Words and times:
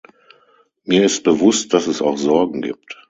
Mir 0.83 1.03
ist 1.03 1.23
bewusst, 1.23 1.75
dass 1.75 1.85
es 1.85 2.01
auch 2.01 2.17
Sorgen 2.17 2.63
gibt. 2.63 2.97